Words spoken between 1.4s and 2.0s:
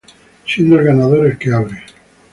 abre.